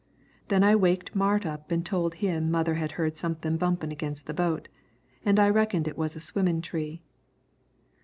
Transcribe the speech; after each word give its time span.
Then 0.47 0.63
I 0.63 0.75
waked 0.75 1.13
Mart 1.15 1.45
up 1.45 1.71
an' 1.71 1.83
told 1.83 2.15
him 2.15 2.49
mother 2.49 2.73
heard 2.73 3.15
somethin' 3.17 3.57
bumpin' 3.57 3.91
against 3.91 4.25
the 4.25 4.33
boat, 4.33 4.67
an' 5.23 5.37
I 5.37 5.47
reckoned 5.47 5.87
it 5.87 5.95
was 5.95 6.15
a 6.15 6.19
swimmin' 6.19 6.63
tree. 6.63 7.03